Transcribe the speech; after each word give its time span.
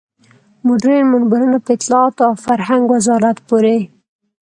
مډرن 0.65 1.03
منبرونه 1.13 1.57
په 1.65 1.69
اطلاعاتو 1.77 2.21
او 2.27 2.33
فرهنګ 2.45 2.83
وزارت 2.89 3.37
پورې. 3.47 3.77